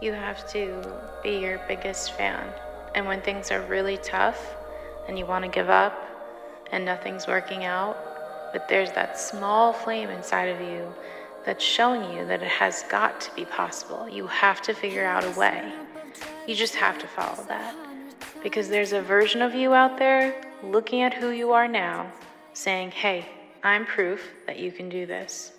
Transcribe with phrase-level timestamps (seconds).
[0.00, 0.82] You have to
[1.22, 2.46] be your biggest fan.
[2.94, 4.54] And when things are really tough
[5.08, 5.94] and you want to give up
[6.70, 7.96] and nothing's working out,
[8.52, 10.92] but there's that small flame inside of you
[11.44, 14.08] that's showing you that it has got to be possible.
[14.08, 15.72] You have to figure out a way.
[16.46, 17.74] You just have to follow that.
[18.42, 22.12] Because there's a version of you out there looking at who you are now,
[22.52, 23.26] saying, hey,
[23.62, 25.52] I'm proof that you can do this.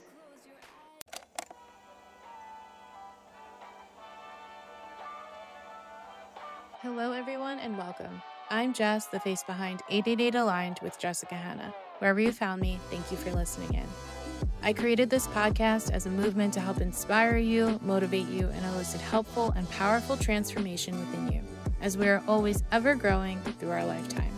[6.90, 8.22] Hello, everyone, and welcome.
[8.50, 11.74] I'm Jess, the face behind 888 Aligned with Jessica Hanna.
[12.00, 13.86] Wherever you found me, thank you for listening in.
[14.64, 19.02] I created this podcast as a movement to help inspire you, motivate you, and elicit
[19.02, 21.42] helpful and powerful transformation within you,
[21.82, 24.32] as we are always ever growing through our lifetime.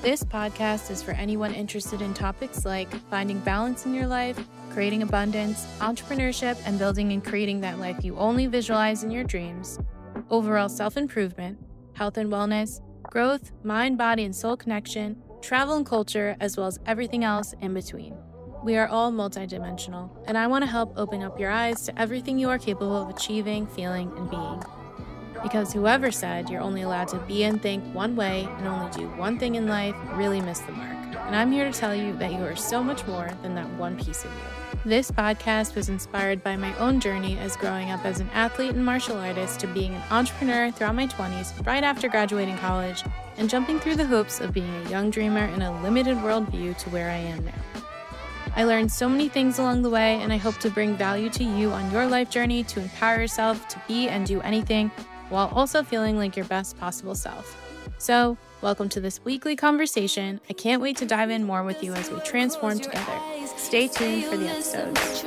[0.00, 5.02] This podcast is for anyone interested in topics like finding balance in your life, creating
[5.02, 9.78] abundance, entrepreneurship, and building and creating that life you only visualize in your dreams,
[10.30, 11.58] overall self improvement,
[11.94, 16.78] health and wellness, growth, mind, body, and soul connection, travel and culture, as well as
[16.86, 18.16] everything else in between.
[18.62, 22.38] We are all multidimensional, and I want to help open up your eyes to everything
[22.38, 24.62] you are capable of achieving, feeling, and being.
[25.42, 29.08] Because whoever said you're only allowed to be and think one way and only do
[29.16, 31.16] one thing in life really missed the mark.
[31.16, 33.96] And I'm here to tell you that you are so much more than that one
[33.96, 34.80] piece of you.
[34.84, 38.84] This podcast was inspired by my own journey as growing up as an athlete and
[38.84, 43.04] martial artist to being an entrepreneur throughout my 20s, right after graduating college,
[43.36, 46.90] and jumping through the hoops of being a young dreamer in a limited worldview to
[46.90, 47.52] where I am now.
[48.56, 51.44] I learned so many things along the way, and I hope to bring value to
[51.44, 54.90] you on your life journey to empower yourself to be and do anything
[55.30, 57.56] while also feeling like your best possible self.
[57.98, 60.40] So, welcome to this weekly conversation.
[60.48, 63.18] I can't wait to dive in more with you as we transform together.
[63.56, 65.22] Stay tuned for the episodes.